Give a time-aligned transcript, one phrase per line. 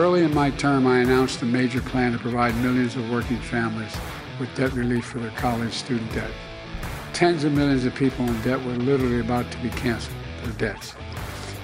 [0.00, 3.94] Early in my term, I announced a major plan to provide millions of working families
[4.38, 6.30] with debt relief for their college student debt.
[7.12, 10.94] Tens of millions of people in debt were literally about to be canceled, their debts.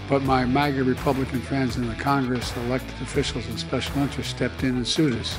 [0.06, 4.76] But my MAGA Republican friends in the Congress, elected officials, and special interests stepped in
[4.76, 5.38] and sued us.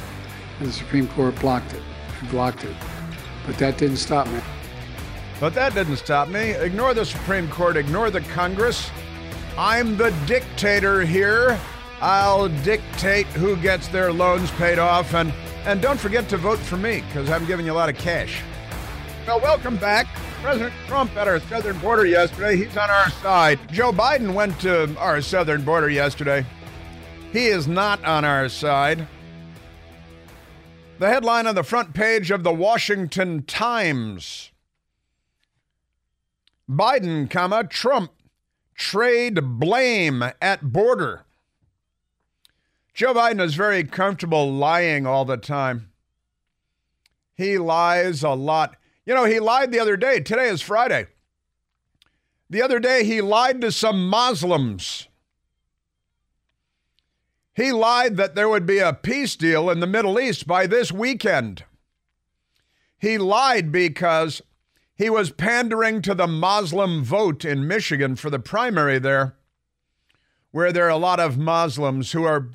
[0.58, 1.84] And the Supreme Court blocked it
[2.32, 2.76] blocked it.
[3.46, 4.42] But that didn't stop me.
[5.40, 6.50] But that didn't stop me.
[6.50, 8.90] Ignore the Supreme Court, ignore the Congress.
[9.56, 11.60] I'm the dictator here.
[12.00, 15.14] I'll dictate who gets their loans paid off.
[15.14, 15.34] And,
[15.66, 18.42] and don't forget to vote for me because I'm giving you a lot of cash.
[19.26, 20.08] Well, welcome back.
[20.42, 22.58] President Trump at our southern border yesterday.
[22.58, 23.60] He's on our side.
[23.72, 26.46] Joe Biden went to our southern border yesterday.
[27.34, 29.08] He is not on our side.
[31.00, 34.52] The headline on the front page of the Washington Times
[36.70, 38.12] Biden, comma, Trump
[38.76, 41.24] trade blame at border.
[42.98, 45.92] Joe Biden is very comfortable lying all the time.
[47.36, 48.76] He lies a lot.
[49.06, 50.20] You know, he lied the other day.
[50.20, 51.06] Today is Friday.
[52.50, 55.08] The other day, he lied to some Muslims.
[57.56, 60.92] He lied that there would be a peace deal in the Middle East by this
[60.92, 61.66] weekend.
[62.98, 64.42] He lied because
[64.96, 69.36] he was pandering to the Muslim vote in Michigan for the primary there,
[70.50, 72.50] where there are a lot of Muslims who are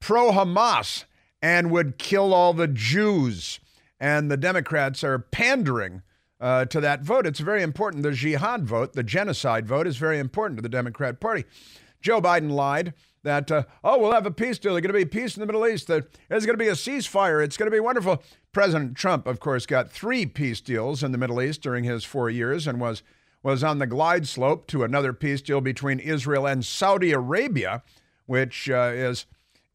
[0.00, 1.04] pro Hamas
[1.42, 3.60] and would kill all the Jews
[4.00, 6.02] and the Democrats are pandering
[6.40, 7.26] uh, to that vote.
[7.26, 8.02] It's very important.
[8.02, 11.44] The jihad vote, the genocide vote, is very important to the Democrat Party.
[12.00, 14.72] Joe Biden lied that, uh, oh, we'll have a peace deal.
[14.72, 15.86] There's going to be peace in the Middle East.
[15.86, 17.44] There's going to be a ceasefire.
[17.44, 18.22] It's going to be wonderful.
[18.52, 22.30] President Trump, of course, got three peace deals in the Middle East during his four
[22.30, 23.02] years and was,
[23.42, 27.82] was on the glide slope to another peace deal between Israel and Saudi Arabia,
[28.24, 29.26] which uh, is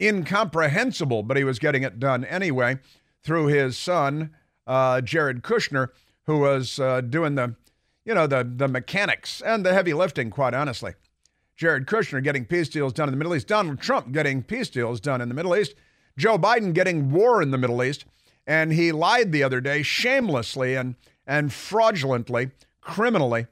[0.01, 2.79] incomprehensible, but he was getting it done anyway
[3.23, 4.31] through his son,
[4.67, 5.89] uh, Jared Kushner,
[6.25, 7.56] who was uh, doing the,
[8.03, 10.94] you know, the, the mechanics and the heavy lifting, quite honestly.
[11.56, 15.00] Jared Kushner getting peace deals done in the Middle East, Donald Trump getting peace deals
[15.00, 15.73] done in the Middle East,
[16.17, 18.06] Joe Biden getting war in the Middle East.
[18.47, 20.95] And he lied the other day shamelessly and,
[21.25, 23.47] and fraudulently, criminally.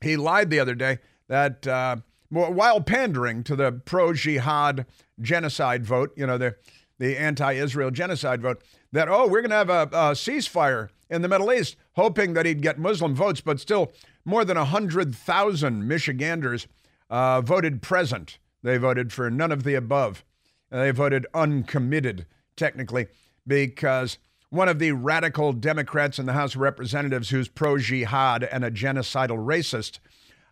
[0.00, 1.96] He lied the other day that uh,
[2.32, 4.86] while pandering to the pro jihad
[5.20, 6.56] genocide vote, you know, the,
[6.98, 8.62] the anti Israel genocide vote,
[8.92, 12.46] that, oh, we're going to have a, a ceasefire in the Middle East, hoping that
[12.46, 13.92] he'd get Muslim votes, but still
[14.24, 16.66] more than 100,000 Michiganders
[17.10, 18.38] uh, voted present.
[18.62, 20.24] They voted for none of the above.
[20.70, 22.24] They voted uncommitted,
[22.56, 23.08] technically,
[23.46, 24.16] because
[24.48, 28.70] one of the radical Democrats in the House of Representatives who's pro jihad and a
[28.70, 29.98] genocidal racist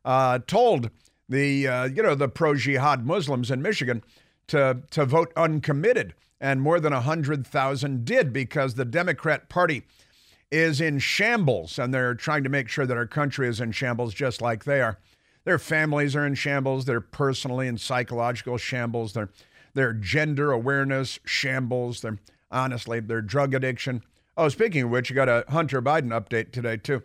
[0.05, 0.91] uh, told
[1.31, 4.03] the, uh, you know, the pro jihad Muslims in Michigan
[4.49, 9.85] to, to vote uncommitted and more than 100,000 did because the Democrat Party
[10.51, 14.13] is in shambles and they're trying to make sure that our country is in shambles
[14.13, 14.99] just like they are.
[15.45, 19.31] Their families are in shambles, their personally and psychological shambles, their
[19.73, 22.19] their gender awareness shambles, their
[22.51, 24.03] honestly, their drug addiction.
[24.37, 27.03] Oh, speaking of which, you got a Hunter Biden update today too.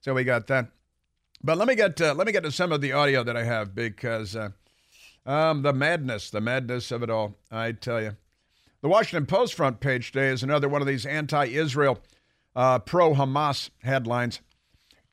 [0.00, 0.68] So we got that.
[1.42, 3.44] But let me get to, let me get to some of the audio that I
[3.44, 4.50] have because uh,
[5.24, 7.36] um, the madness, the madness of it all.
[7.50, 8.16] I tell you.
[8.82, 11.98] The Washington Post front page today is another one of these anti Israel,
[12.56, 14.40] uh, pro Hamas headlines.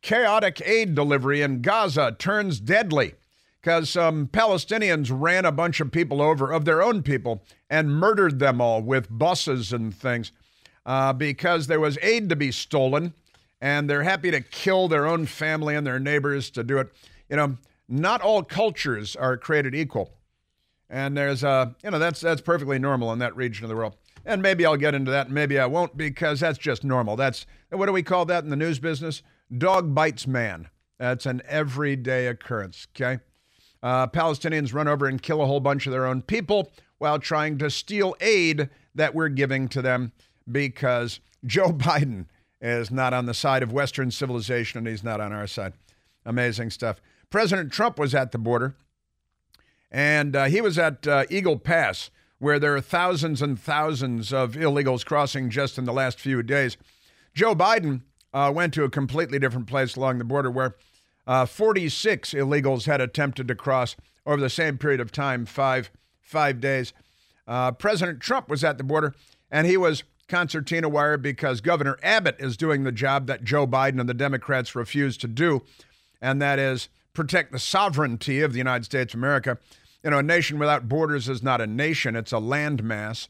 [0.01, 3.15] Chaotic aid delivery in Gaza turns deadly
[3.61, 8.39] because some Palestinians ran a bunch of people over, of their own people, and murdered
[8.39, 10.31] them all with buses and things
[10.85, 13.13] uh, because there was aid to be stolen,
[13.61, 16.91] and they're happy to kill their own family and their neighbors to do it.
[17.29, 17.57] You know,
[17.87, 20.11] not all cultures are created equal.
[20.89, 23.95] And there's a, you know, that's that's perfectly normal in that region of the world.
[24.25, 27.15] And maybe I'll get into that, and maybe I won't, because that's just normal.
[27.15, 29.21] That's what do we call that in the news business?
[29.55, 30.69] Dog bites man.
[30.97, 32.87] That's an everyday occurrence.
[32.95, 33.19] Okay,
[33.83, 37.57] uh, Palestinians run over and kill a whole bunch of their own people while trying
[37.59, 40.11] to steal aid that we're giving to them
[40.51, 42.25] because Joe Biden
[42.61, 45.73] is not on the side of Western civilization and he's not on our side.
[46.25, 47.01] Amazing stuff.
[47.29, 48.75] President Trump was at the border.
[49.91, 52.09] And uh, he was at uh, Eagle Pass,
[52.39, 56.77] where there are thousands and thousands of illegals crossing just in the last few days.
[57.33, 58.01] Joe Biden
[58.33, 60.75] uh, went to a completely different place along the border where
[61.25, 63.95] uh, 46 illegals had attempted to cross
[64.25, 65.89] over the same period of time, five,
[66.21, 66.93] five days.
[67.47, 69.13] Uh, President Trump was at the border,
[69.49, 73.99] and he was concertina wire because Governor Abbott is doing the job that Joe Biden
[73.99, 75.63] and the Democrats refuse to do,
[76.21, 79.57] and that is protect the sovereignty of the United States of America
[80.07, 83.27] you know, a nation without borders is not a nation, it's a landmass.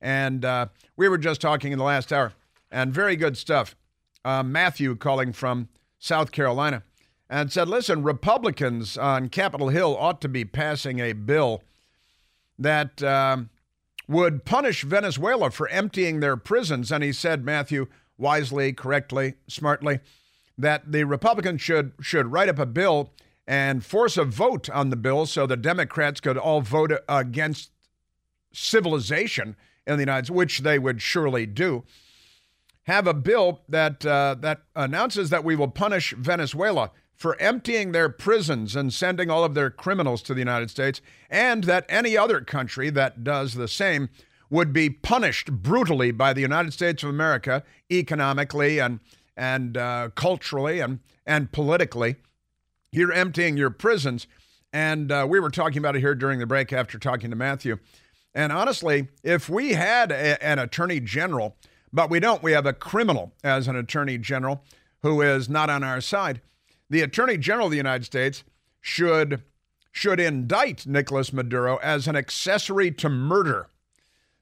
[0.00, 2.32] And uh, we were just talking in the last hour,
[2.70, 3.76] and very good stuff.
[4.24, 5.68] Uh, Matthew calling from
[5.98, 6.82] South Carolina
[7.28, 11.62] and said, listen, Republicans on Capitol Hill ought to be passing a bill
[12.58, 13.50] that um,
[14.06, 16.92] would punish Venezuela for emptying their prisons.
[16.92, 17.86] And he said, Matthew,
[18.18, 20.00] wisely, correctly, smartly,
[20.58, 23.12] that the Republicans should, should write up a bill
[23.46, 27.70] and force a vote on the bill so the Democrats could all vote against
[28.52, 29.56] civilization
[29.86, 31.84] in the United States, which they would surely do.
[32.84, 38.08] Have a bill that uh, that announces that we will punish Venezuela for emptying their
[38.08, 41.00] prisons and sending all of their criminals to the United States,
[41.30, 44.08] and that any other country that does the same
[44.50, 49.00] would be punished brutally by the United States of America economically and
[49.36, 52.16] and uh, culturally and and politically.
[52.92, 54.26] You're emptying your prisons,
[54.72, 57.78] and uh, we were talking about it here during the break after talking to Matthew.
[58.34, 61.56] And honestly, if we had a, an attorney general,
[61.92, 64.62] but we don't, we have a criminal as an attorney general
[65.02, 66.40] who is not on our side
[66.94, 68.44] the Attorney General of the United States
[68.80, 69.42] should
[69.90, 73.68] should indict Nicolas Maduro as an accessory to murder.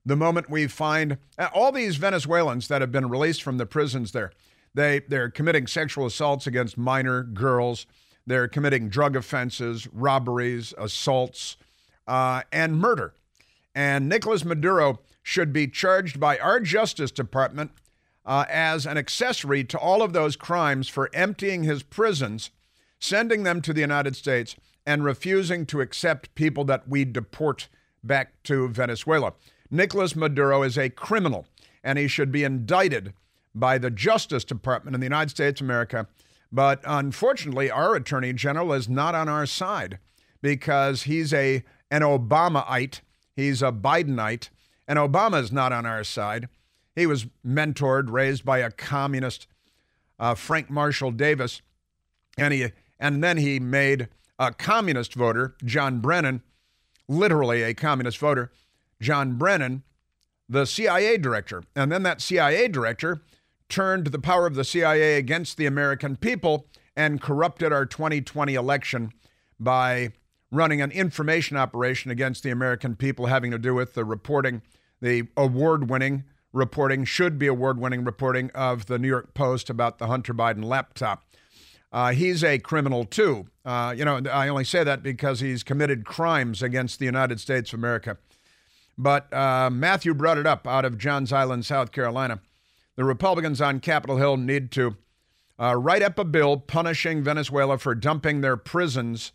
[0.05, 4.13] The moment we find uh, all these Venezuelans that have been released from the prisons
[4.13, 4.33] there,
[4.75, 7.87] they they're committing sexual assaults against minor girls,
[8.27, 11.57] they're committing drug offenses, robberies, assaults,
[12.07, 13.15] uh, and murder.
[13.75, 17.71] And Nicolas Maduro should be charged by our Justice Department
[18.25, 22.51] uh, as an accessory to all of those crimes for emptying his prisons,
[22.99, 27.69] sending them to the United States, and refusing to accept people that we deport
[28.03, 29.33] back to Venezuela.
[29.71, 31.47] Nicolas Maduro is a criminal,
[31.83, 33.15] and he should be indicted
[33.55, 36.07] by the Justice Department in the United States of America.
[36.51, 39.99] But unfortunately, our Attorney General is not on our side
[40.43, 43.01] because he's a an Obamaite,
[43.37, 44.49] he's a Bidenite,
[44.89, 46.49] and Obama is not on our side.
[46.95, 49.47] He was mentored, raised by a communist,
[50.19, 51.63] uh, Frank Marshall Davis,
[52.37, 52.69] and he
[52.99, 54.09] and then he made
[54.39, 56.43] a communist voter, John Brennan,
[57.09, 58.53] literally a communist voter,
[59.01, 59.83] John Brennan,
[60.49, 63.23] the CIA director, and then that CIA director
[63.69, 69.13] turned the power of the CIA against the American people and corrupted our 2020 election
[69.59, 70.11] by
[70.51, 74.61] running an information operation against the American people having to do with the reporting,
[75.01, 79.99] the award winning reporting, should be award winning reporting of the New York Post about
[79.99, 81.25] the Hunter Biden laptop.
[81.93, 83.47] Uh, he's a criminal too.
[83.65, 87.73] Uh, you know, I only say that because he's committed crimes against the United States
[87.73, 88.17] of America.
[88.97, 92.41] But uh, Matthew brought it up out of Johns Island, South Carolina.
[92.97, 94.97] The Republicans on Capitol Hill need to
[95.59, 99.33] uh, write up a bill punishing Venezuela for dumping their prisons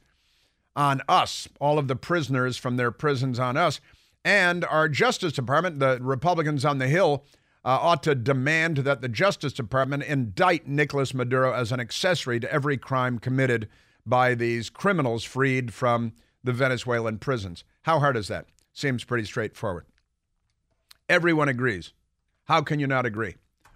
[0.76, 3.80] on us, all of the prisoners from their prisons on us.
[4.28, 7.24] And our Justice Department, the Republicans on the Hill,
[7.64, 12.52] uh, ought to demand that the Justice Department indict Nicolas Maduro as an accessory to
[12.52, 13.70] every crime committed
[14.06, 16.12] by these criminals freed from
[16.44, 17.64] the Venezuelan prisons.
[17.84, 18.48] How hard is that?
[18.74, 19.86] Seems pretty straightforward.
[21.08, 21.94] Everyone agrees.
[22.50, 23.36] How can you not agree?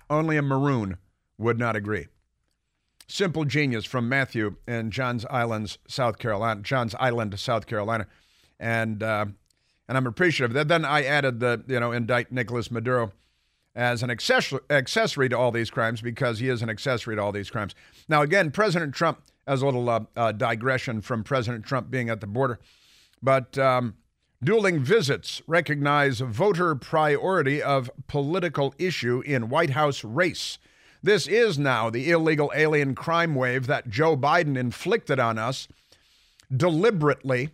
[0.10, 0.98] Only a maroon
[1.38, 2.08] would not agree.
[3.08, 6.60] Simple genius from Matthew in Johns Island, South Carolina.
[6.62, 8.06] Johns Island, South Carolina,
[8.60, 9.28] and uh,
[9.92, 10.70] and I'm appreciative of that.
[10.70, 13.12] Then I added the, you know, indict Nicolas Maduro
[13.76, 17.50] as an accessory to all these crimes because he is an accessory to all these
[17.50, 17.76] crimes.
[18.08, 22.22] Now, again, President Trump, as a little uh, uh, digression from President Trump being at
[22.22, 22.58] the border,
[23.22, 23.96] but um,
[24.42, 30.58] dueling visits recognize voter priority of political issue in White House race.
[31.04, 35.68] This is now the illegal alien crime wave that Joe Biden inflicted on us
[36.50, 37.50] deliberately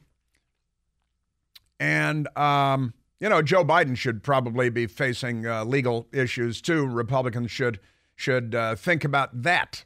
[1.79, 6.85] and, um, you know, Joe Biden should probably be facing uh, legal issues too.
[6.85, 7.79] Republicans should
[8.15, 9.85] should uh, think about that.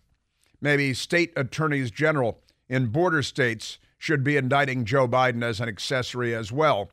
[0.62, 6.34] Maybe state attorneys general in border states should be indicting Joe Biden as an accessory
[6.34, 6.90] as well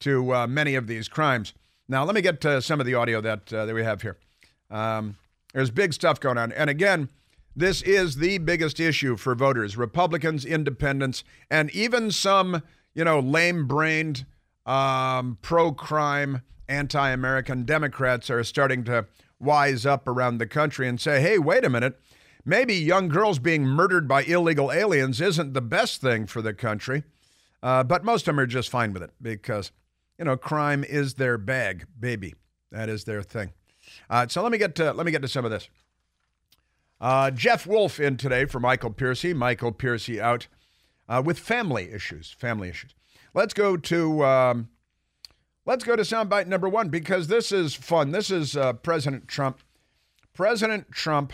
[0.00, 1.52] to uh, many of these crimes.
[1.88, 4.16] Now, let me get to some of the audio that uh, that we have here.
[4.70, 5.16] Um,
[5.52, 7.08] there's big stuff going on, and again,
[7.56, 12.62] this is the biggest issue for voters: Republicans, Independents, and even some
[12.94, 14.26] you know, lame brained,
[14.66, 19.06] um, pro crime, anti American Democrats are starting to
[19.40, 21.98] wise up around the country and say, hey, wait a minute.
[22.44, 27.04] Maybe young girls being murdered by illegal aliens isn't the best thing for the country.
[27.62, 29.72] Uh, but most of them are just fine with it because,
[30.18, 32.34] you know, crime is their bag, baby.
[32.70, 33.52] That is their thing.
[34.08, 35.68] Uh, so let me get to let me get to some of this.
[37.00, 39.32] Uh, Jeff Wolf in today for Michael Piercy.
[39.32, 40.48] Michael Piercy out
[41.08, 42.32] uh, with family issues.
[42.38, 42.94] Family issues.
[43.34, 44.68] Let's go to um,
[45.66, 48.10] let's go to soundbite number one because this is fun.
[48.12, 49.60] This is uh, President Trump.
[50.34, 51.32] President Trump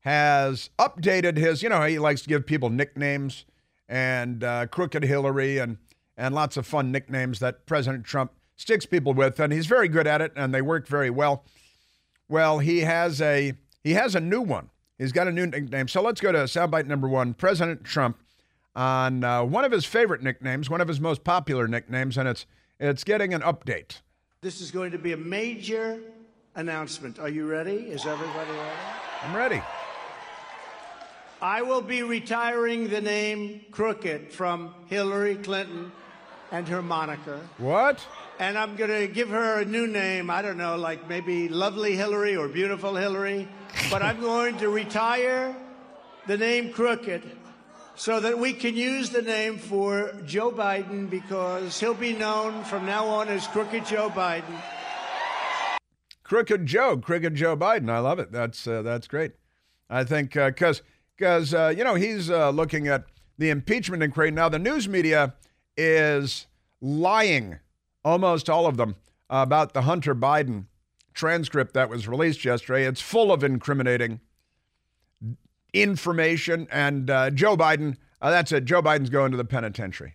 [0.00, 1.62] has updated his.
[1.62, 3.44] You know, he likes to give people nicknames
[3.88, 5.78] and uh, Crooked Hillary and
[6.16, 10.06] and lots of fun nicknames that President Trump sticks people with, and he's very good
[10.06, 11.44] at it, and they work very well.
[12.28, 14.70] Well, he has a he has a new one.
[14.98, 15.86] He's got a new nickname.
[15.88, 17.34] So let's go to soundbite number one.
[17.34, 18.18] President Trump
[18.78, 22.46] on uh, one of his favorite nicknames, one of his most popular nicknames, and it's
[22.78, 24.00] it's getting an update.
[24.40, 26.00] This is going to be a major
[26.54, 27.18] announcement.
[27.18, 27.74] Are you ready?
[27.74, 28.76] Is everybody ready?
[29.24, 29.62] I'm ready.
[31.42, 35.90] I will be retiring the name Crooked from Hillary Clinton
[36.52, 37.40] and her moniker.
[37.58, 38.06] What?
[38.38, 40.30] And I'm going to give her a new name.
[40.30, 43.48] I don't know, like maybe Lovely Hillary or Beautiful Hillary.
[43.90, 45.56] But I'm going to retire
[46.28, 47.37] the name Crooked
[47.98, 52.86] so that we can use the name for Joe Biden because he'll be known from
[52.86, 54.54] now on as Crooked Joe Biden.
[56.22, 57.90] Crooked Joe, Crooked Joe Biden.
[57.90, 58.30] I love it.
[58.30, 59.32] That's uh, that's great.
[59.90, 60.84] I think because uh,
[61.16, 63.04] because uh, you know he's uh, looking at
[63.36, 64.48] the impeachment inquiry now.
[64.48, 65.34] The news media
[65.76, 66.46] is
[66.80, 67.58] lying,
[68.04, 68.94] almost all of them,
[69.28, 70.66] about the Hunter Biden
[71.14, 72.84] transcript that was released yesterday.
[72.84, 74.20] It's full of incriminating
[75.72, 77.96] information, and uh, Joe Biden.
[78.20, 78.64] Uh, that's it.
[78.64, 80.14] Joe Biden's going to the penitentiary.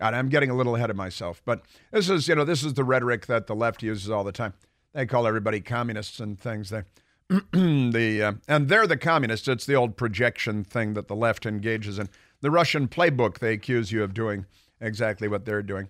[0.00, 2.74] And I'm getting a little ahead of myself, but this is you know this is
[2.74, 4.54] the rhetoric that the left uses all the time.
[4.92, 6.70] They call everybody communists and things.
[6.70, 6.82] They
[7.28, 9.48] the uh, and they're the communists.
[9.48, 12.08] It's the old projection thing that the left engages in.
[12.40, 13.40] The Russian playbook.
[13.40, 14.46] They accuse you of doing
[14.80, 15.88] exactly what they're doing.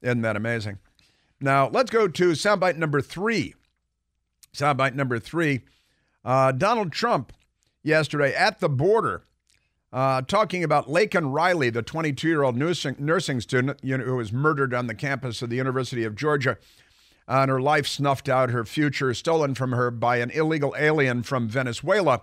[0.00, 0.78] Isn't that amazing?
[1.38, 3.54] Now, let's go to soundbite number three.
[4.54, 5.60] Soundbite number three
[6.24, 7.32] uh, Donald Trump
[7.82, 9.24] yesterday at the border
[9.92, 14.16] uh, talking about Laken Riley, the 22 year old nursing, nursing student you know, who
[14.16, 16.58] was murdered on the campus of the University of Georgia.
[17.26, 21.48] And her life snuffed out, her future stolen from her by an illegal alien from
[21.48, 22.22] Venezuela,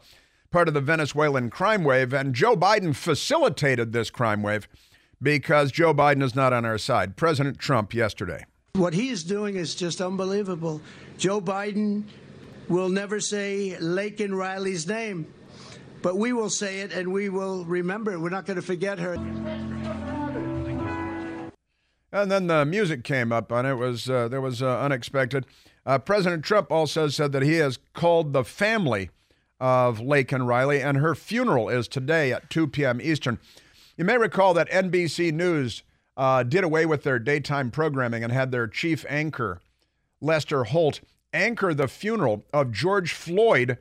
[0.51, 2.13] part of the Venezuelan crime wave.
[2.13, 4.67] And Joe Biden facilitated this crime wave
[5.21, 7.15] because Joe Biden is not on our side.
[7.15, 8.45] President Trump yesterday.
[8.73, 10.81] What he is doing is just unbelievable.
[11.17, 12.03] Joe Biden
[12.67, 15.33] will never say Laken Riley's name,
[16.01, 18.19] but we will say it and we will remember it.
[18.19, 19.15] We're not going to forget her.
[22.11, 25.45] And then the music came up, and it was uh, there was uh, unexpected.
[25.85, 29.09] Uh, President Trump also said that he has called the family
[29.59, 33.01] of Laken Riley, and her funeral is today at 2 p.m.
[33.01, 33.39] Eastern.
[33.97, 35.83] You may recall that NBC News
[36.15, 39.61] uh, did away with their daytime programming and had their chief anchor,
[40.21, 41.01] Lester Holt,
[41.33, 43.77] anchor the funeral of George Floyd,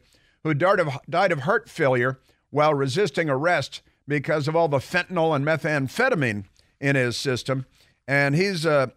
[0.46, 5.34] who died of, died of heart failure while resisting arrest because of all the fentanyl
[5.34, 6.44] and methamphetamine
[6.80, 7.66] in his system.
[8.06, 8.88] And he's uh,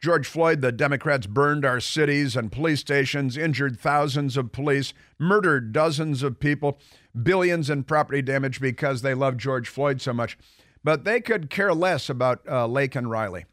[0.00, 5.72] George Floyd, the Democrats burned our cities and police stations, injured thousands of police, murdered
[5.72, 6.78] dozens of people,
[7.22, 10.38] billions in property damage because they love George Floyd so much.
[10.82, 13.44] But they could care less about uh, and Riley.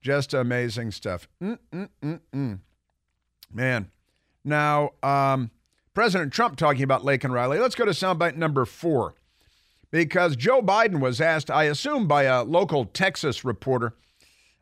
[0.00, 1.28] Just amazing stuff.
[1.42, 2.60] Mm-mm-mm-mm.
[3.52, 3.90] Man.
[4.44, 5.50] Now, um,
[6.00, 7.58] President Trump talking about Laken Riley.
[7.58, 9.16] Let's go to soundbite number four.
[9.90, 13.92] Because Joe Biden was asked, I assume by a local Texas reporter,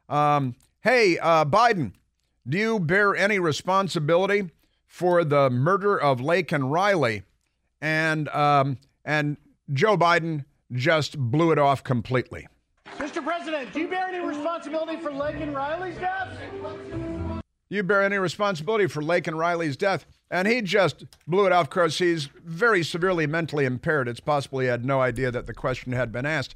[0.08, 1.92] um, hey, uh, Biden,
[2.48, 4.50] do you bear any responsibility
[4.88, 7.22] for the murder of Laken Riley?
[7.80, 9.36] And, um, and
[9.72, 12.48] Joe Biden just blew it off completely.
[12.96, 13.22] Mr.
[13.22, 16.36] President, do you bear any responsibility for Lake and Riley's death?
[17.68, 20.06] You bear any responsibility for Laken Riley's death?
[20.30, 24.08] And he just blew it off because he's very severely mentally impaired.
[24.08, 26.54] It's possible he had no idea that the question had been asked.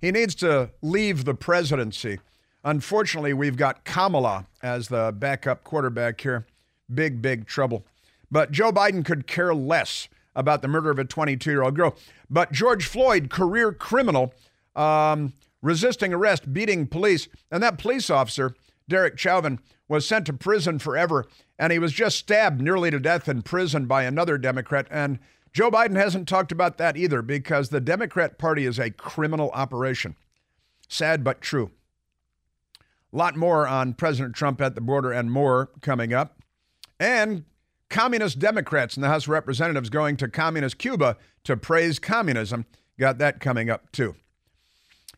[0.00, 2.18] He needs to leave the presidency.
[2.64, 6.46] Unfortunately, we've got Kamala as the backup quarterback here.
[6.92, 7.84] Big, big trouble.
[8.30, 11.96] But Joe Biden could care less about the murder of a 22 year old girl.
[12.28, 14.34] But George Floyd, career criminal,
[14.76, 18.54] um, resisting arrest, beating police, and that police officer,
[18.88, 19.58] Derek Chauvin,
[19.90, 21.26] was sent to prison forever.
[21.58, 24.86] And he was just stabbed nearly to death in prison by another Democrat.
[24.90, 25.18] And
[25.52, 30.14] Joe Biden hasn't talked about that either because the Democrat Party is a criminal operation.
[30.88, 31.72] Sad but true.
[33.12, 36.40] A lot more on President Trump at the border and more coming up.
[37.00, 37.44] And
[37.88, 42.64] communist Democrats in the House of Representatives going to communist Cuba to praise communism.
[42.96, 44.14] Got that coming up too.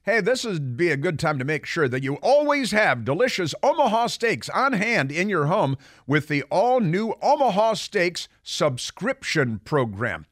[0.04, 3.54] Hey, this would be a good time to make sure that you always have delicious
[3.62, 5.76] Omaha steaks on hand in your home
[6.08, 10.26] with the all new Omaha Steaks subscription program.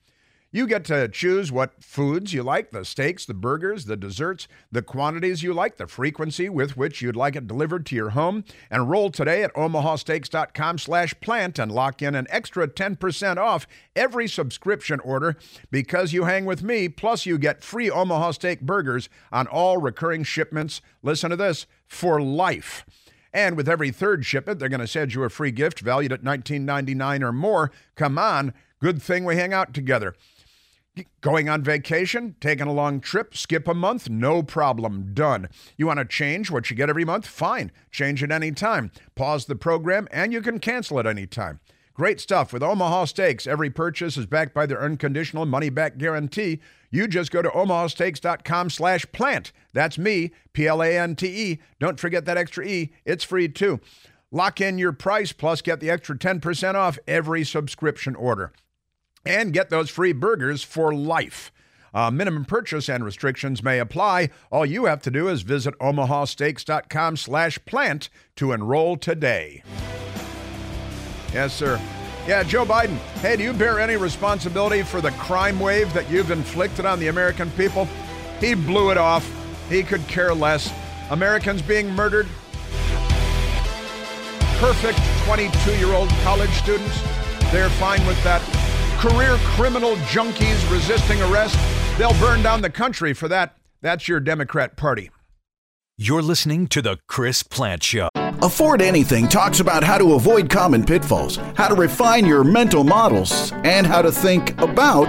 [0.52, 4.82] You get to choose what foods you like the steaks, the burgers, the desserts, the
[4.82, 8.42] quantities you like, the frequency with which you'd like it delivered to your home.
[8.68, 14.98] Enroll today at omahasteaks.com slash plante and lock in an extra 10% off every subscription
[15.00, 15.36] order
[15.70, 16.88] because you hang with me.
[16.88, 20.80] Plus, you get free Omaha Steak burgers on all recurring shipments.
[21.00, 22.84] Listen to this for life.
[23.32, 26.24] And with every third shipment, they're going to send you a free gift valued at
[26.24, 27.70] $19.99 or more.
[27.94, 30.16] Come on, good thing we hang out together.
[31.20, 35.48] Going on vacation, taking a long trip, skip a month, no problem, done.
[35.76, 37.26] You want to change what you get every month?
[37.26, 38.90] Fine, change it anytime.
[39.14, 41.60] Pause the program and you can cancel at any time.
[41.94, 43.46] Great stuff with Omaha Steaks.
[43.46, 46.60] Every purchase is backed by their unconditional money back guarantee.
[46.90, 49.52] You just go to omahasteaks.com slash plante.
[49.74, 51.60] That's me, P L A N T E.
[51.78, 52.92] Don't forget that extra E.
[53.04, 53.80] It's free too.
[54.32, 58.52] Lock in your price plus get the extra 10% off every subscription order
[59.24, 61.52] and get those free burgers for life.
[61.92, 64.30] Uh, minimum purchase and restrictions may apply.
[64.50, 69.62] All you have to do is visit omahasteaks.com slash plante to enroll today.
[71.32, 71.80] Yes, sir.
[72.26, 72.96] Yeah, Joe Biden.
[73.20, 77.08] Hey, do you bear any responsibility for the crime wave that you've inflicted on the
[77.08, 77.88] American people?
[78.40, 79.28] He blew it off.
[79.68, 80.72] He could care less.
[81.10, 82.28] Americans being murdered.
[84.58, 87.02] Perfect 22 year old college students.
[87.50, 88.42] They're fine with that
[89.00, 91.58] career criminal junkies resisting arrest.
[91.96, 93.56] They'll burn down the country for that.
[93.80, 95.10] That's your Democrat Party.
[95.96, 98.08] You're listening to The Chris Plante Show.
[98.42, 103.52] Afford Anything talks about how to avoid common pitfalls, how to refine your mental models,
[103.64, 105.08] and how to think about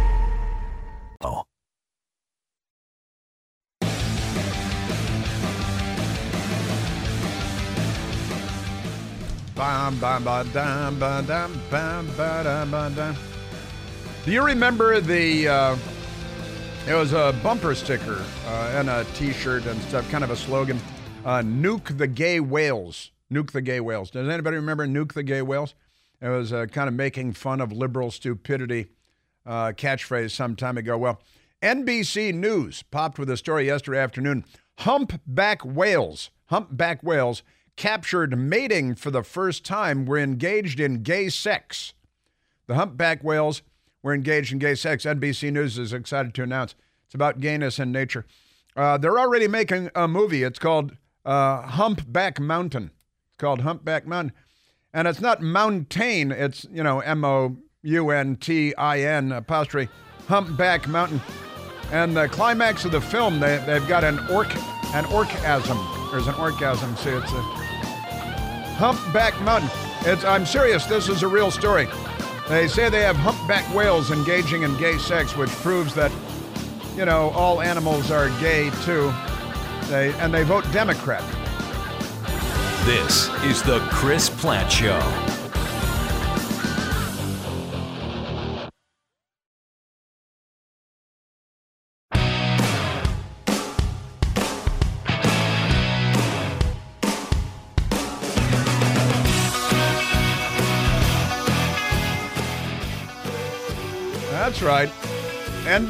[9.61, 13.15] Bam, bam, ba, dam, ba, dam, bam, ba, dam, ba, dam.
[14.25, 15.47] Do you remember the?
[15.47, 15.77] Uh,
[16.87, 20.79] it was a bumper sticker uh, and a T-shirt and stuff, kind of a slogan.
[21.23, 23.11] Uh, Nuke the gay whales.
[23.31, 24.09] Nuke the gay whales.
[24.09, 25.75] Does anybody remember Nuke the gay whales?
[26.21, 28.87] It was uh, kind of making fun of liberal stupidity
[29.45, 30.97] uh, catchphrase some time ago.
[30.97, 31.21] Well,
[31.61, 34.43] NBC News popped with a story yesterday afternoon.
[34.79, 37.43] Humpback whales, humpback whales
[37.75, 41.93] captured mating for the first time were engaged in gay sex.
[42.67, 43.61] The humpback whales
[44.03, 45.03] were engaged in gay sex.
[45.03, 46.75] NBC News is excited to announce
[47.11, 48.25] it's about gayness in nature.
[48.73, 50.43] Uh, they're already making a movie.
[50.43, 52.85] It's called uh, Humpback Mountain.
[52.85, 54.31] It's called Humpback Mountain.
[54.93, 59.91] And it's not mountain, it's, you know, M O U N T I N apostrophe,
[60.27, 61.21] Humpback Mountain.
[61.91, 64.55] And the climax of the film, they, they've got an orc,
[64.93, 66.00] an orgasm.
[66.11, 66.95] There's an orgasm.
[66.97, 67.41] See, it's a
[68.77, 69.69] Humpback Mountain.
[70.01, 71.87] It's, I'm serious, this is a real story.
[72.49, 76.11] They say they have humpback whales engaging in gay sex, which proves that,
[76.97, 79.13] you know, all animals are gay too.
[79.83, 81.23] They, and they vote Democrat.
[82.85, 85.30] This is The Chris Plante Show.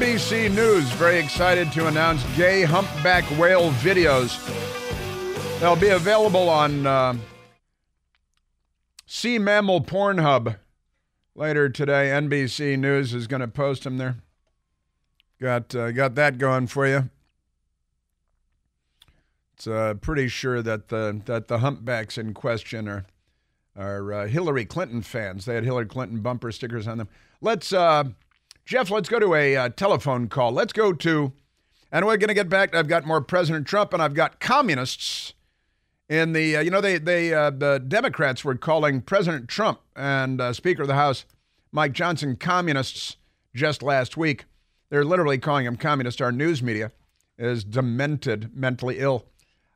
[0.02, 4.36] NBC News very excited to announce gay humpback whale videos.
[5.60, 7.14] They'll be available on uh,
[9.06, 10.56] Sea Mammal Pornhub
[11.36, 12.08] later today.
[12.08, 14.16] NBC News is going to post them there.
[15.40, 17.08] Got uh, got that going for you.
[19.54, 23.04] It's uh, pretty sure that the that the humpbacks in question are
[23.76, 25.44] are uh, Hillary Clinton fans.
[25.44, 27.08] They had Hillary Clinton bumper stickers on them.
[27.40, 28.02] Let's uh,
[28.64, 28.90] Jeff.
[28.90, 30.52] Let's go to a uh, telephone call.
[30.52, 31.32] Let's go to,
[31.90, 32.74] and we're going to get back.
[32.74, 35.34] I've got more President Trump, and I've got communists
[36.08, 36.56] in the.
[36.56, 40.82] Uh, you know, they they uh, the Democrats were calling President Trump and uh, Speaker
[40.82, 41.24] of the House
[41.72, 43.16] Mike Johnson communists
[43.54, 44.44] just last week.
[44.90, 46.20] They're literally calling them communists.
[46.20, 46.92] Our news media
[47.38, 49.26] is demented, mentally ill,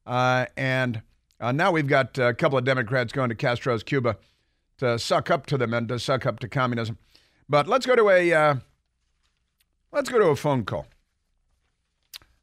[0.07, 1.03] uh, and
[1.41, 4.17] uh, now we've got a couple of Democrats going to Castro's Cuba
[4.79, 6.99] to suck up to them and to suck up to communism.
[7.49, 8.61] But let's go to a
[9.93, 10.87] let's go to a phone call.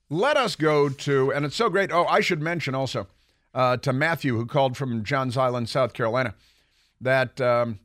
[0.09, 1.91] Let us go to, and it's so great.
[1.91, 3.07] Oh, I should mention also,
[3.53, 6.35] uh, to Matthew, who called from Johns Island, South Carolina,
[7.01, 7.79] that um,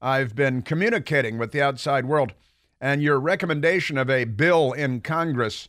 [0.00, 2.32] I've been communicating with the outside world,
[2.80, 5.68] and your recommendation of a bill in Congress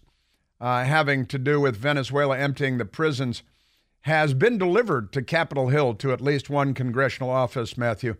[0.60, 3.44] uh, having to do with Venezuela emptying the prisons
[4.02, 8.16] has been delivered to Capitol Hill to at least one congressional office, Matthew.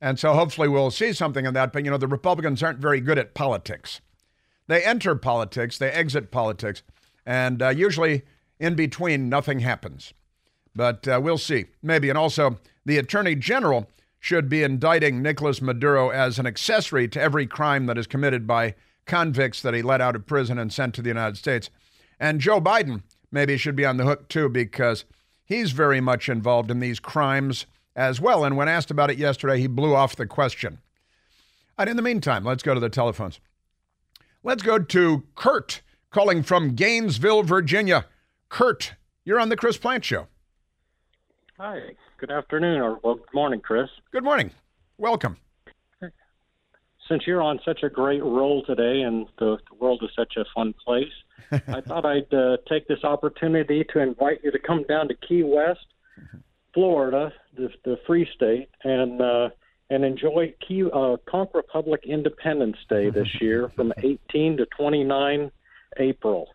[0.00, 1.72] And so hopefully we'll see something in that.
[1.72, 4.00] But, you know, the Republicans aren't very good at politics.
[4.66, 6.82] They enter politics, they exit politics,
[7.26, 8.22] and uh, usually
[8.58, 10.14] in between, nothing happens.
[10.74, 11.66] But uh, we'll see.
[11.82, 12.08] Maybe.
[12.08, 17.46] And also, the Attorney General should be indicting Nicolas Maduro as an accessory to every
[17.46, 18.74] crime that is committed by
[19.06, 21.68] convicts that he let out of prison and sent to the United States.
[22.18, 25.04] And Joe Biden maybe should be on the hook too because
[25.44, 28.44] he's very much involved in these crimes as well.
[28.44, 30.78] And when asked about it yesterday, he blew off the question.
[31.76, 33.40] And in the meantime, let's go to the telephones.
[34.46, 35.80] Let's go to Kurt
[36.10, 38.04] calling from Gainesville, Virginia.
[38.50, 38.92] Kurt,
[39.24, 40.26] you're on the Chris Plante Show.
[41.56, 41.80] Hi.
[42.18, 43.88] Good afternoon, or well, good morning, Chris.
[44.12, 44.50] Good morning.
[44.98, 45.38] Welcome.
[47.08, 50.44] Since you're on such a great roll today, and the, the world is such a
[50.54, 51.12] fun place,
[51.50, 55.42] I thought I'd uh, take this opportunity to invite you to come down to Key
[55.42, 55.86] West,
[56.74, 59.48] Florida, the, the Free State, and uh,
[59.90, 65.50] and enjoy Key uh, Conch Republic Independence Day this year from 18 to 29
[65.98, 66.48] April.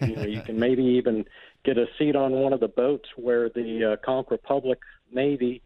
[0.00, 1.24] You know, you can maybe even
[1.64, 4.78] get a seat on one of the boats where the uh, Conch Republic
[5.12, 5.62] Navy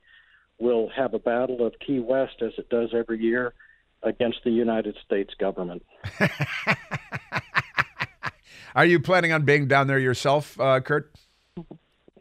[0.59, 3.55] will have a battle of Key West as it does every year
[4.03, 5.85] against the United States government.
[8.75, 11.13] Are you planning on being down there yourself, uh, Kurt?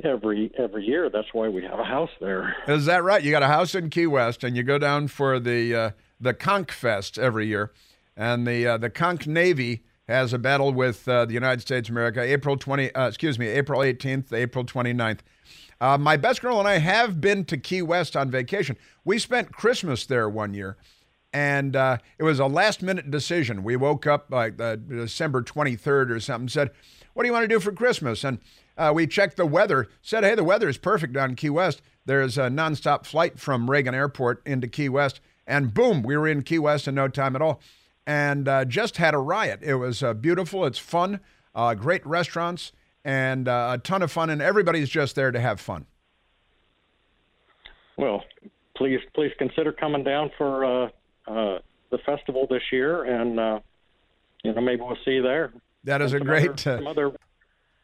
[0.04, 2.56] Every every year, that's why we have a house there.
[2.68, 3.24] Is that right?
[3.24, 6.34] You got a house in Key West, and you go down for the uh, the
[6.34, 7.72] Conch Fest every year,
[8.16, 11.94] and the uh, the Conch Navy has a battle with uh, the United States of
[11.96, 12.94] America, April twenty.
[12.94, 15.20] Uh, excuse me, April eighteenth, April 29th.
[15.80, 18.78] Uh, my best girl and I have been to Key West on vacation.
[19.06, 20.76] We spent Christmas there one year,
[21.34, 23.64] and uh, it was a last minute decision.
[23.64, 26.72] We woke up like uh, December 23rd or something, said,
[27.14, 28.24] What do you want to do for Christmas?
[28.24, 28.40] And
[28.78, 31.82] uh, we checked the weather, said, Hey, the weather is perfect down in Key West.
[32.06, 35.20] There's a nonstop flight from Reagan Airport into Key West.
[35.46, 37.62] And boom, we were in Key West in no time at all.
[38.06, 39.60] And uh, just had a riot.
[39.62, 41.20] It was uh, beautiful, it's fun,
[41.54, 42.72] uh, great restaurants,
[43.04, 44.30] and a ton of fun.
[44.30, 45.86] And everybody's just there to have fun.
[47.98, 48.24] Well,
[48.78, 50.90] please, please consider coming down for
[51.28, 51.60] uh,
[51.90, 53.60] the festival this year, and uh,
[54.44, 55.52] you know maybe we'll see you there.
[55.84, 57.12] That is a great other, some other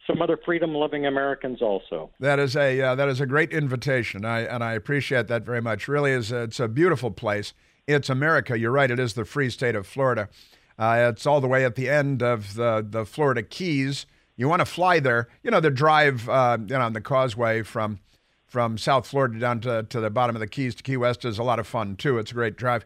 [0.08, 2.12] some other freedom loving Americans also.
[2.20, 4.26] That is a uh, that is a great invitation.
[4.26, 5.88] I and I appreciate that very much.
[5.88, 7.54] Really is a, it's a beautiful place.
[7.88, 8.58] It's America.
[8.58, 8.89] You're right.
[8.89, 10.30] It is the free state of Florida.
[10.78, 14.06] Uh, it's all the way at the end of the the Florida Keys.
[14.36, 15.28] You want to fly there?
[15.44, 18.00] You know the drive uh, you know on the causeway from
[18.46, 21.39] from South Florida down to, to the bottom of the Keys to Key West is
[21.39, 22.20] a lot of fun too.
[22.20, 22.86] It's a great drive.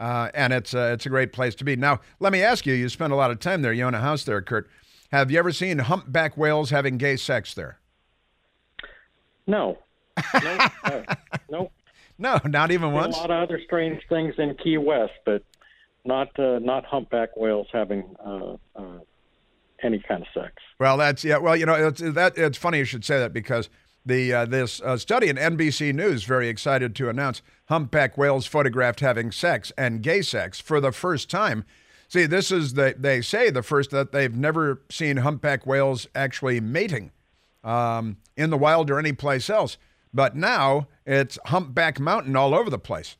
[0.00, 1.76] Uh, and it's a, it's a great place to be.
[1.76, 3.72] Now, let me ask you: You spend a lot of time there.
[3.72, 4.68] You own a house there, Kurt.
[5.14, 7.78] Have you ever seen humpback whales having gay sex there?
[9.46, 9.78] No,
[10.42, 11.02] no, uh,
[11.48, 11.70] no,
[12.18, 13.16] no, not even once.
[13.16, 15.44] A lot of other strange things in Key West, but
[16.04, 18.98] not uh, not humpback whales having uh, uh,
[19.84, 20.54] any kind of sex.
[20.80, 21.38] Well, that's yeah.
[21.38, 23.70] Well, you know, it's that it's funny you should say that because
[24.04, 28.98] the uh, this uh, study in NBC News very excited to announce humpback whales photographed
[28.98, 31.64] having sex and gay sex for the first time.
[32.08, 36.60] See, this is the they say the first that they've never seen humpback whales actually
[36.60, 37.10] mating
[37.62, 39.78] um, in the wild or any place else.
[40.12, 43.16] But now it's humpback mountain all over the place.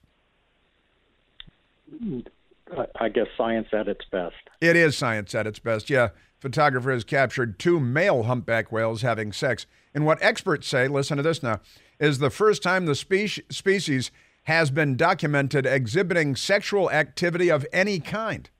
[3.01, 4.37] I guess science at its best.
[4.61, 5.91] It is science at its best.
[5.91, 11.17] Yeah, photographer has captured two male humpback whales having sex and what experts say, listen
[11.17, 11.61] to this now,
[12.01, 14.11] is the first time the spe- species
[14.45, 18.51] has been documented exhibiting sexual activity of any kind.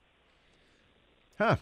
[1.39, 1.57] Huh.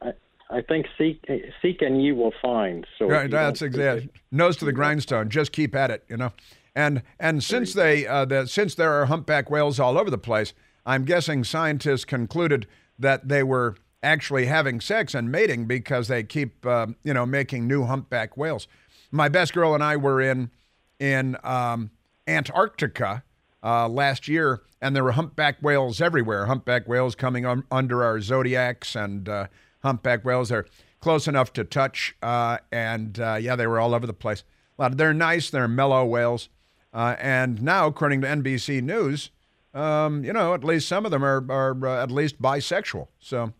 [0.00, 0.12] I,
[0.50, 1.24] I think seek,
[1.60, 2.86] seek and you will find.
[2.98, 5.30] So right, that's exactly nose to the grindstone.
[5.30, 6.32] Just keep at it, you know.
[6.74, 10.52] And and since they uh, the, since there are humpback whales all over the place,
[10.84, 12.66] I'm guessing scientists concluded
[12.98, 17.66] that they were actually having sex and mating because they keep uh, you know making
[17.66, 18.66] new humpback whales.
[19.10, 20.50] My best girl and I were in
[20.98, 21.90] in um,
[22.26, 23.22] Antarctica
[23.64, 26.46] uh, last year, and there were humpback whales everywhere.
[26.46, 29.46] Humpback whales coming un- under our zodiacs, and uh,
[29.82, 30.66] humpback whales are
[31.00, 34.44] close enough to touch, uh, and uh, yeah, they were all over the place.
[34.78, 36.48] They're nice, they're mellow whales,
[36.92, 39.30] uh, and now, according to NBC News,
[39.72, 43.08] um, you know, at least some of them are are uh, at least bisexual.
[43.18, 43.52] So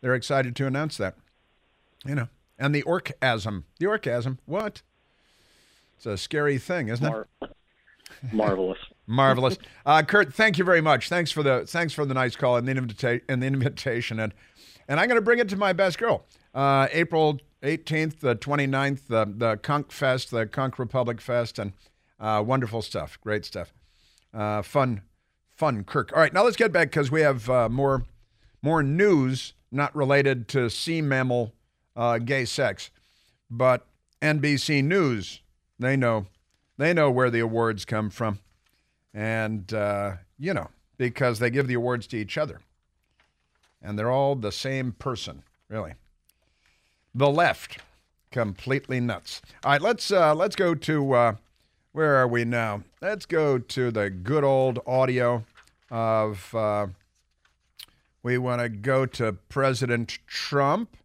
[0.00, 1.16] they're excited to announce that.
[2.04, 3.64] You know, and the orgasm.
[3.78, 4.38] the orgasm.
[4.46, 4.82] what?
[5.96, 7.50] It's a scary thing, isn't Mar- it?
[8.32, 8.78] Marvelous.
[9.06, 9.58] Marvelous.
[9.86, 11.10] Uh, Kurt, thank you very much.
[11.10, 14.18] Thanks for the thanks for the nice call and the, invita- and the invitation.
[14.18, 14.32] And
[14.88, 16.24] and I'm going to bring it to my best girl.
[16.54, 21.72] Uh, April 18th, the 29th, the, the Conch Fest, the Conch Republic Fest, and
[22.20, 23.18] uh, wonderful stuff.
[23.20, 23.72] Great stuff.
[24.32, 25.02] Uh, fun,
[25.50, 26.12] fun, Kirk.
[26.14, 28.04] All right, now let's get back because we have uh, more
[28.62, 31.52] more news not related to sea mammal
[31.96, 32.90] uh, gay sex,
[33.50, 33.86] but
[34.22, 35.42] NBC News.
[35.78, 36.26] They know
[36.78, 38.38] they know where the awards come from.
[39.14, 42.60] And, uh, you know, because they give the awards to each other.
[43.80, 45.94] And they're all the same person, really.
[47.14, 47.78] The left,
[48.32, 49.40] completely nuts.
[49.64, 51.34] All right, let's uh, let's go to uh,
[51.92, 52.82] where are we now?
[53.00, 55.44] Let's go to the good old audio
[55.90, 56.52] of.
[56.54, 56.88] Uh,
[58.24, 60.96] we want to go to President Trump.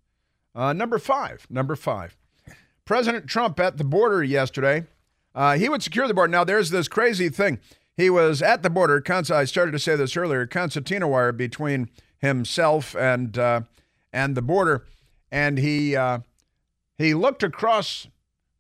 [0.56, 1.46] Uh, number five.
[1.50, 2.16] Number five.
[2.86, 4.86] President Trump at the border yesterday.
[5.36, 6.32] Uh, he would secure the border.
[6.32, 7.60] Now, there's this crazy thing.
[8.00, 9.04] He was at the border.
[9.30, 10.48] I started to say this earlier.
[10.48, 13.64] Concertina wire between himself and uh,
[14.14, 14.86] and the border,
[15.30, 16.20] and he uh,
[16.98, 18.08] he looked across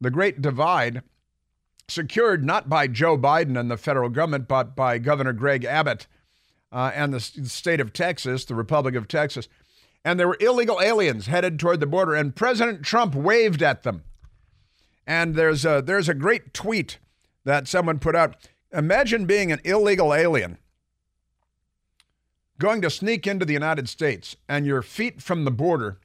[0.02, 1.04] the Great Divide,
[1.88, 6.06] secured not by Joe Biden and the federal government, but by Governor Greg Abbott
[6.74, 9.48] uh, and the state of Texas, the Republic of Texas.
[10.04, 14.04] And there were illegal aliens headed toward the border, and President Trump waved at them.
[15.08, 16.98] And there's a, there's a great tweet
[17.46, 18.36] that someone put out.
[18.72, 20.58] Imagine being an illegal alien
[22.60, 26.00] going to sneak into the United States and you're feet from the border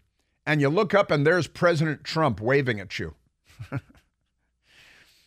[0.47, 3.15] and you look up and there's President Trump waving at you.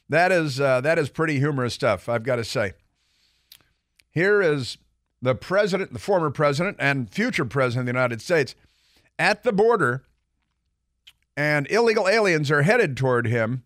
[0.09, 2.73] that is uh, that is pretty humorous stuff, I've got to say.
[4.09, 4.77] Here is
[5.21, 8.55] the president, the former president and future president of the United States
[9.19, 10.03] at the border
[11.35, 13.63] and illegal aliens are headed toward him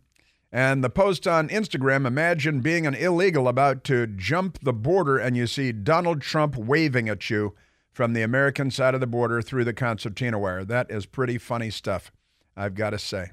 [0.52, 5.38] and the post on Instagram imagine being an illegal about to jump the border and
[5.38, 7.56] you see Donald Trump waving at you
[7.92, 10.66] from the American side of the border through the concertina wire.
[10.66, 12.12] That is pretty funny stuff,
[12.56, 13.32] I've got to say.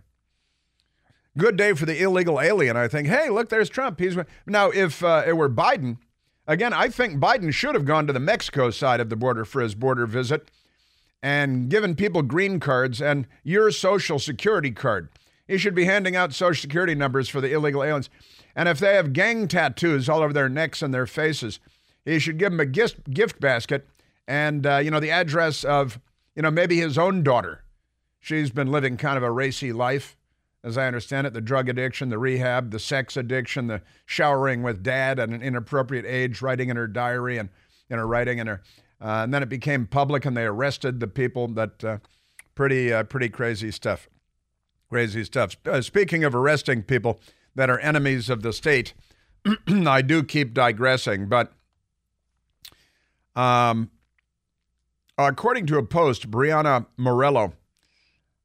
[1.36, 2.76] Good day for the illegal alien.
[2.76, 4.00] I think, hey, look, there's Trump.
[4.00, 5.98] He's now if uh, it were Biden,
[6.46, 9.60] again, I think Biden should have gone to the Mexico side of the border for
[9.60, 10.50] his border visit
[11.22, 15.08] and given people green cards and your social security card.
[15.48, 18.10] He should be handing out social security numbers for the illegal aliens.
[18.54, 21.58] And if they have gang tattoos all over their necks and their faces,
[22.04, 23.88] he should give them a gift, gift basket
[24.26, 25.98] and, uh, you know, the address of,
[26.36, 27.64] you know, maybe his own daughter.
[28.20, 30.16] She's been living kind of a racy life,
[30.62, 34.82] as I understand it the drug addiction, the rehab, the sex addiction, the showering with
[34.82, 37.48] dad at an inappropriate age, writing in her diary and,
[37.88, 38.62] you know, writing in her.
[39.00, 41.98] Uh, and then it became public and they arrested the people that, uh,
[42.54, 44.08] pretty, uh, pretty crazy stuff.
[44.88, 45.56] Crazy stuff.
[45.66, 47.20] Uh, speaking of arresting people
[47.54, 48.94] that are enemies of the state,
[49.68, 51.52] I do keep digressing, but
[53.36, 53.90] um,
[55.18, 57.52] according to a post, Brianna Morello,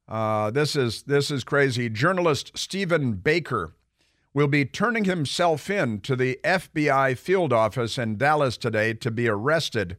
[0.06, 1.88] uh, this is this is crazy.
[1.88, 3.72] Journalist Stephen Baker
[4.34, 9.28] will be turning himself in to the FBI field office in Dallas today to be
[9.28, 9.96] arrested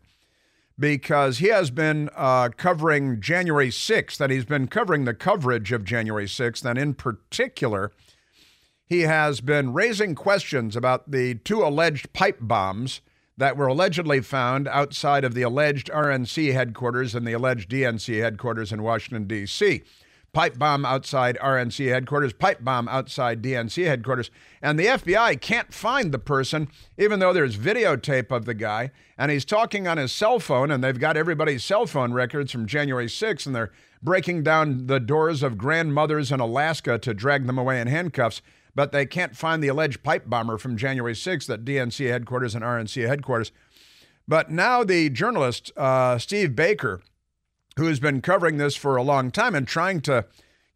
[0.78, 5.86] because he has been uh, covering January 6th, and he's been covering the coverage of
[5.86, 7.92] January 6th, and in particular,
[8.86, 13.02] he has been raising questions about the two alleged pipe bombs
[13.38, 18.72] that were allegedly found outside of the alleged RNC headquarters and the alleged DNC headquarters
[18.72, 19.84] in Washington, D.C
[20.36, 24.30] pipe bomb outside RNC headquarters, pipe bomb outside DNC headquarters.
[24.62, 26.68] And the FBI can't find the person,
[26.98, 28.92] even though there's videotape of the guy.
[29.18, 32.66] And he's talking on his cell phone, and they've got everybody's cell phone records from
[32.66, 33.72] January 6th, and they're
[34.04, 38.42] breaking down the doors of grandmothers in Alaska to drag them away in handcuffs.
[38.76, 42.64] But they can't find the alleged pipe bomber from January 6th at DNC headquarters and
[42.64, 43.54] RNC headquarters.
[44.28, 47.00] But now the journalist, uh, Steve Baker,
[47.78, 50.26] who has been covering this for a long time and trying to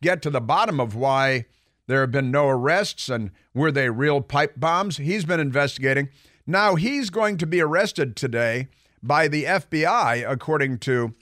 [0.02, 1.46] get to the bottom of why
[1.88, 4.98] there have been no arrests and were they real pipe bombs.
[4.98, 6.10] He's been investigating.
[6.46, 8.68] Now he's going to be arrested today
[9.02, 11.14] by the FBI, according to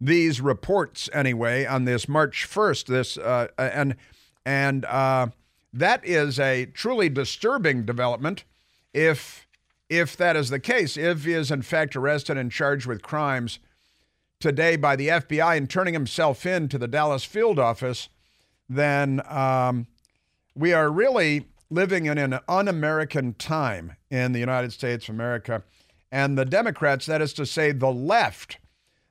[0.00, 2.86] these reports anyway, on this March 1st.
[2.86, 3.96] This uh, and
[4.44, 5.28] and uh,
[5.72, 8.44] that is a truly disturbing development.
[8.92, 9.46] If
[9.88, 13.58] if that is the case, if he is in fact arrested and charged with crimes
[14.40, 18.08] today by the FBI and turning himself in to the Dallas field office,
[18.68, 19.86] then um,
[20.54, 25.62] we are really living in an un American time in the United States of America.
[26.12, 28.58] And the Democrats, that is to say, the left,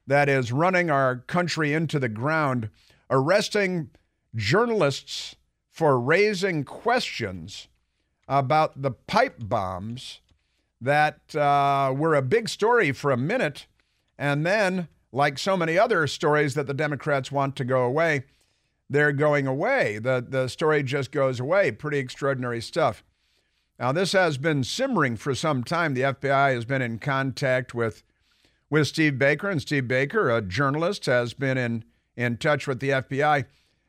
[0.08, 2.70] that is running our country into the ground,
[3.10, 3.90] arresting
[4.36, 5.36] journalists
[5.70, 7.68] for raising questions
[8.28, 10.22] about the pipe bombs
[10.80, 13.66] that uh, were a big story for a minute.
[14.18, 18.26] And then, like so many other stories that the Democrats want to go away,
[18.90, 19.98] they're going away.
[19.98, 21.72] The, the story just goes away.
[21.72, 23.02] Pretty extraordinary stuff.
[23.80, 25.94] Now, this has been simmering for some time.
[25.94, 28.04] The FBI has been in contact with,
[28.70, 31.86] with Steve Baker, and Steve Baker, a journalist, has been in,
[32.18, 33.46] in touch with the FBI.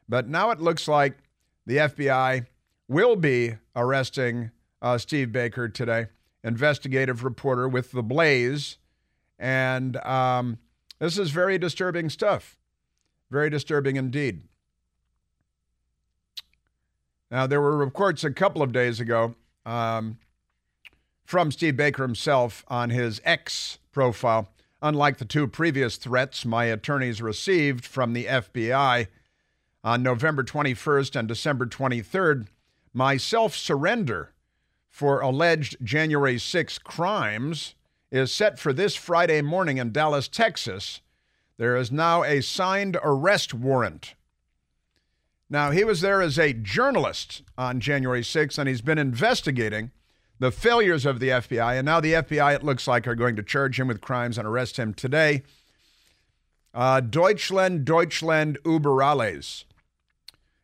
[0.08, 1.18] But now it looks like
[1.66, 2.46] the FBI
[2.88, 6.06] will be arresting uh, Steve Baker today,
[6.44, 8.78] investigative reporter with The Blaze.
[9.40, 10.58] And um,
[10.98, 12.56] this is very disturbing stuff.
[13.30, 14.42] Very disturbing indeed.
[17.30, 20.18] Now, there were reports a couple of days ago um,
[21.24, 24.48] from Steve Baker himself on his X profile.
[24.80, 29.08] Unlike the two previous threats my attorneys received from the FBI
[29.82, 32.46] on November 21st and December 23rd,
[32.92, 34.32] my self surrender
[34.88, 37.74] for alleged January 6 crimes
[38.16, 41.00] is set for this Friday morning in Dallas, Texas.
[41.56, 44.14] There is now a signed arrest warrant
[45.48, 49.92] now, he was there as a journalist on January 6th, and he's been investigating
[50.40, 51.78] the failures of the FBI.
[51.78, 54.46] And now the FBI, it looks like, are going to charge him with crimes and
[54.46, 55.44] arrest him today.
[56.74, 59.64] Uh, Deutschland, Deutschland über alles.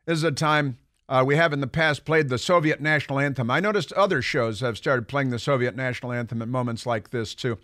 [0.04, 0.78] This is a time
[1.12, 3.50] uh, we have in the past played the Soviet national anthem.
[3.50, 7.34] I noticed other shows have started playing the Soviet national anthem at moments like this,
[7.34, 7.58] too.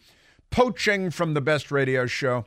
[0.50, 2.44] Poaching from the best radio show.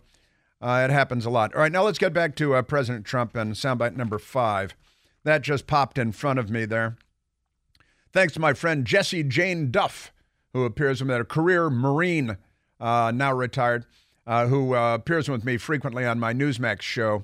[0.61, 1.55] Uh, it happens a lot.
[1.55, 4.75] All right, now let's get back to uh, President Trump and soundbite number five.
[5.23, 6.97] That just popped in front of me there.
[8.13, 10.11] Thanks to my friend Jesse Jane Duff,
[10.53, 12.37] who appears with me, a career Marine,
[12.79, 13.87] uh, now retired,
[14.27, 17.23] uh, who uh, appears with me frequently on my Newsmax show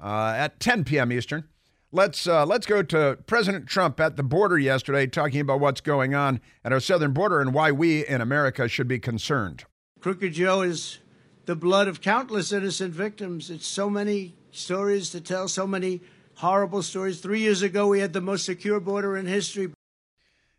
[0.00, 1.10] at 10 p.m.
[1.10, 1.48] Eastern.
[1.94, 6.40] Let's let's go to President Trump at the border yesterday, talking about what's going on
[6.64, 9.64] at our southern border and why we in America should be concerned.
[10.00, 11.00] Crooked Joe is
[11.44, 13.50] the blood of countless innocent victims.
[13.50, 16.00] It's so many stories to tell, so many
[16.36, 17.20] horrible stories.
[17.20, 19.70] Three years ago, we had the most secure border in history.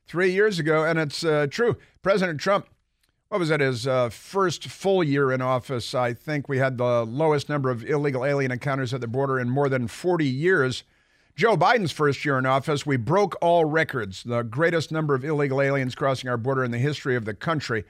[0.05, 1.77] Three years ago, and it's uh, true.
[2.03, 2.67] President Trump,
[3.29, 5.95] what was that, his uh, first full year in office?
[5.95, 9.49] I think we had the lowest number of illegal alien encounters at the border in
[9.49, 10.83] more than 40 years.
[11.35, 15.61] Joe Biden's first year in office, we broke all records, the greatest number of illegal
[15.61, 17.85] aliens crossing our border in the history of the country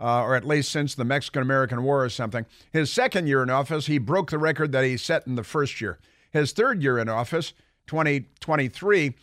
[0.00, 2.46] uh, or at least since the Mexican American War or something.
[2.72, 5.80] His second year in office, he broke the record that he set in the first
[5.80, 5.98] year.
[6.30, 7.54] His third year in office,
[7.86, 9.14] 2023,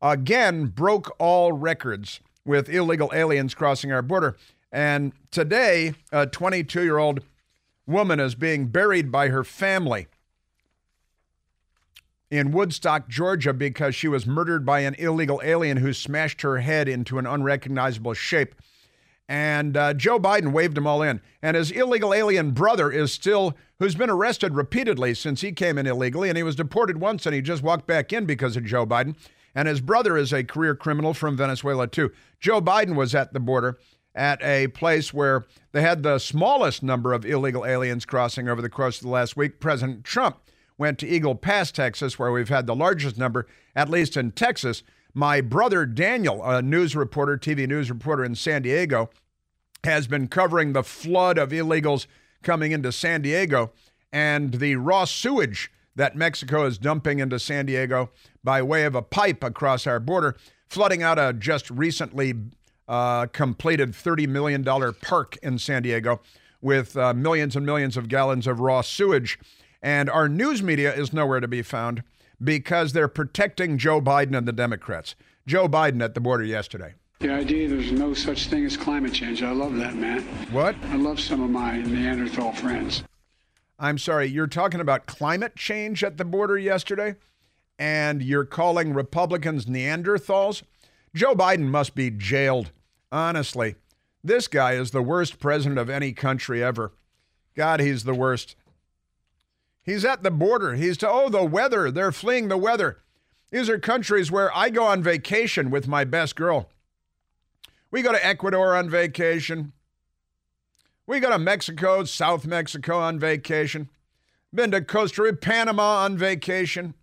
[0.00, 4.36] again broke all records with illegal aliens crossing our border.
[4.70, 7.20] And today, a 22 year old
[7.86, 10.06] woman is being buried by her family
[12.32, 16.88] in Woodstock, Georgia, because she was murdered by an illegal alien who smashed her head
[16.88, 18.54] into an unrecognizable shape.
[19.28, 21.20] And uh, Joe Biden waved them all in.
[21.42, 25.86] And his illegal alien brother is still, who's been arrested repeatedly since he came in
[25.86, 28.86] illegally, and he was deported once and he just walked back in because of Joe
[28.86, 29.14] Biden.
[29.54, 32.12] And his brother is a career criminal from Venezuela, too.
[32.40, 33.78] Joe Biden was at the border
[34.14, 38.70] at a place where they had the smallest number of illegal aliens crossing over the
[38.70, 39.60] course of the last week.
[39.60, 40.38] President Trump
[40.78, 44.82] went to Eagle Pass, Texas, where we've had the largest number, at least in Texas.
[45.14, 49.10] My brother Daniel, a news reporter, TV news reporter in San Diego,
[49.84, 52.06] has been covering the flood of illegals
[52.42, 53.72] coming into San Diego
[54.12, 58.10] and the raw sewage that Mexico is dumping into San Diego
[58.42, 60.36] by way of a pipe across our border,
[60.68, 62.34] flooding out a just recently
[62.88, 64.64] uh, completed $30 million
[65.02, 66.20] park in San Diego
[66.60, 69.38] with uh, millions and millions of gallons of raw sewage.
[69.82, 72.02] And our news media is nowhere to be found
[72.42, 75.14] because they're protecting Joe Biden and the Democrats.
[75.46, 76.94] Joe Biden at the border yesterday.
[77.18, 79.42] The idea there's no such thing as climate change.
[79.42, 80.22] I love that, man.
[80.50, 80.76] What?
[80.90, 83.04] I love some of my Neanderthal friends.
[83.78, 87.16] I'm sorry, you're talking about climate change at the border yesterday,
[87.78, 90.62] and you're calling Republicans Neanderthals?
[91.14, 92.70] Joe Biden must be jailed.
[93.10, 93.74] Honestly,
[94.22, 96.92] this guy is the worst president of any country ever.
[97.56, 98.54] God, he's the worst.
[99.82, 100.74] He's at the border.
[100.74, 101.90] He's to, oh, the weather.
[101.90, 102.98] They're fleeing the weather.
[103.50, 106.70] These are countries where I go on vacation with my best girl.
[107.90, 109.72] We go to Ecuador on vacation.
[111.06, 113.90] We go to Mexico, South Mexico on vacation.
[114.54, 116.94] Been to Costa Rica, Panama on vacation.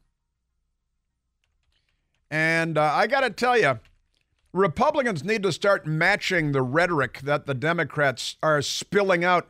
[2.31, 3.79] And uh, I got to tell you,
[4.53, 9.49] Republicans need to start matching the rhetoric that the Democrats are spilling out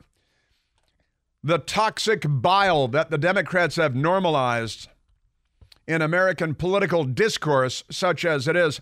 [1.43, 4.89] the toxic bile that the Democrats have normalized
[5.87, 8.81] in American political discourse, such as it is.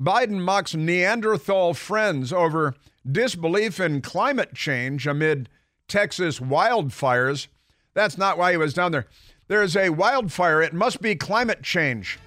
[0.00, 2.74] Biden mocks Neanderthal friends over
[3.10, 5.48] disbelief in climate change amid
[5.86, 7.46] Texas wildfires.
[7.94, 9.06] That's not why he was down there.
[9.48, 10.60] There's a wildfire.
[10.60, 12.18] It must be climate change.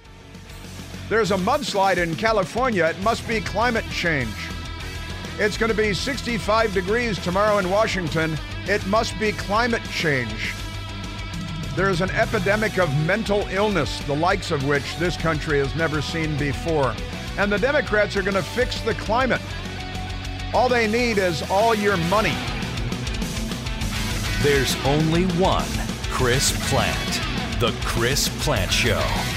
[1.09, 2.85] There's a mudslide in California.
[2.85, 4.33] It must be climate change.
[5.37, 8.37] It's going to be 65 degrees tomorrow in Washington.
[8.67, 10.53] It must be climate change.
[11.75, 16.37] There's an epidemic of mental illness, the likes of which this country has never seen
[16.37, 16.95] before.
[17.37, 19.41] And the Democrats are going to fix the climate.
[20.53, 22.35] All they need is all your money.
[24.41, 25.67] There's only one
[26.11, 27.59] Chris Plante.
[27.59, 29.34] The Chris Plante Show.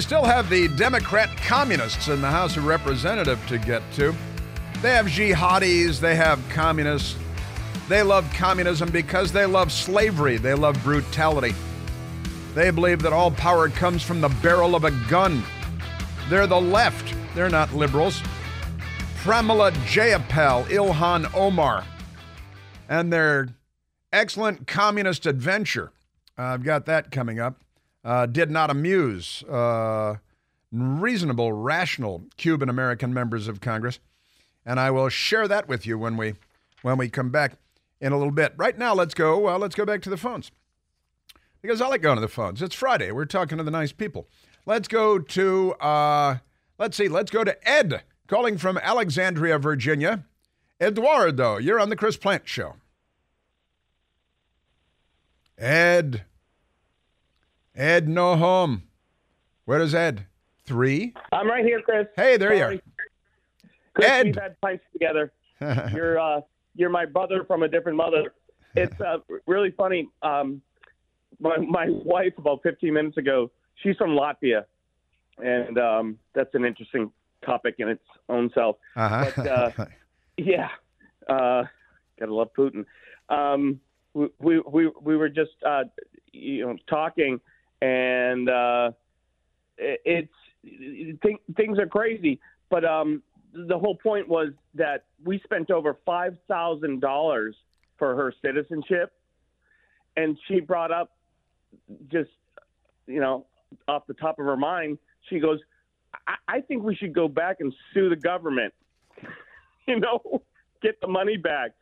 [0.00, 4.14] We still have the Democrat communists in the House of Representatives to get to.
[4.80, 7.16] They have jihadis, they have communists.
[7.86, 11.54] They love communism because they love slavery, they love brutality.
[12.54, 15.42] They believe that all power comes from the barrel of a gun.
[16.30, 18.22] They're the left, they're not liberals.
[19.22, 21.84] Pramila Jayapal, Ilhan Omar,
[22.88, 23.50] and their
[24.14, 25.92] excellent communist adventure.
[26.38, 27.60] I've got that coming up.
[28.02, 30.16] Uh, did not amuse uh,
[30.72, 33.98] reasonable, rational Cuban American members of Congress,
[34.64, 36.34] and I will share that with you when we
[36.82, 37.58] when we come back
[38.00, 38.54] in a little bit.
[38.56, 39.48] Right now, let's go.
[39.48, 40.50] Uh, let's go back to the phones
[41.60, 42.62] because I like going to the phones.
[42.62, 43.12] It's Friday.
[43.12, 44.26] We're talking to the nice people.
[44.64, 46.38] Let's go to uh,
[46.78, 47.08] let's see.
[47.08, 50.24] Let's go to Ed calling from Alexandria, Virginia.
[50.80, 52.76] Eduardo, you're on the Chris Plante Show.
[55.58, 56.24] Ed.
[57.80, 58.82] Ed, no home.
[59.64, 60.26] Where is Ed?
[60.66, 61.14] Three?
[61.32, 62.08] I'm right here, Chris.
[62.14, 62.74] Hey, there Sorry.
[62.74, 63.02] you are.
[63.94, 64.26] Chris, Ed.
[64.26, 65.32] we've had pipes together.
[65.92, 66.40] You're uh,
[66.74, 68.34] you're my brother from a different mother.
[68.74, 70.08] It's uh, really funny.
[70.22, 70.60] Um,
[71.38, 73.50] my my wife about 15 minutes ago.
[73.76, 74.64] She's from Latvia,
[75.38, 77.10] and um, that's an interesting
[77.44, 78.76] topic in its own self.
[78.96, 79.30] uh-huh.
[79.36, 79.70] But uh,
[80.36, 80.68] yeah,
[81.28, 81.64] uh,
[82.18, 82.84] gotta love Putin.
[83.30, 83.80] Um,
[84.14, 85.84] we, we we we were just uh,
[86.32, 87.40] you know talking,
[87.80, 88.92] and uh,
[89.78, 92.40] it- it's th- things are crazy.
[92.68, 93.22] But um,
[93.52, 97.56] the whole point was that we spent over five thousand dollars
[97.98, 99.12] for her citizenship,
[100.16, 101.10] and she brought up
[102.10, 102.30] just
[103.06, 103.46] you know
[103.88, 105.60] off the top of her mind, she goes,
[106.26, 108.74] I, I think we should go back and sue the government.
[109.86, 110.42] you know,
[110.82, 111.72] get the money back.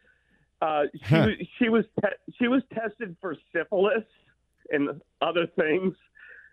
[0.61, 4.05] Uh, she was she was te- she was tested for syphilis
[4.71, 5.95] and other things.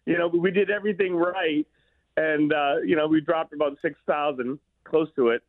[0.05, 1.65] You know, we did everything right,
[2.17, 5.43] and uh, you know we dropped about six thousand, close to it.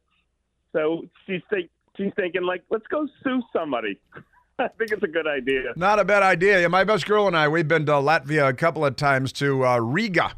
[0.72, 3.98] So she's think she's thinking like, let's go sue somebody.
[4.58, 5.72] I think it's a good idea.
[5.76, 6.62] Not a bad idea.
[6.62, 9.66] Yeah, my best girl and I, we've been to Latvia a couple of times to
[9.66, 10.32] uh, Riga,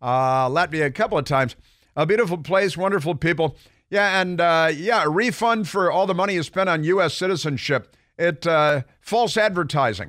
[0.00, 1.54] uh, Latvia a couple of times.
[1.94, 3.56] A beautiful place, wonderful people.
[3.90, 7.14] Yeah, and uh, yeah, a refund for all the money you spent on U.S.
[7.14, 7.94] citizenship.
[8.18, 10.08] It uh, false advertising.